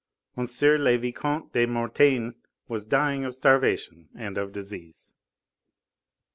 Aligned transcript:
le 0.35 0.97
Vicomte 0.97 1.53
de 1.53 1.67
Mortain 1.67 2.33
was 2.67 2.87
dying 2.87 3.23
of 3.23 3.35
starvation 3.35 4.09
and 4.15 4.35
of 4.35 4.51
disease. 4.51 5.13